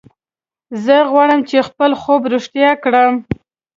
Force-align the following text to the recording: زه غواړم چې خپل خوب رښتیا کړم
زه 0.83 0.95
غواړم 1.11 1.41
چې 1.49 1.57
خپل 1.69 1.91
خوب 2.01 2.21
رښتیا 2.33 2.71
کړم 2.83 3.15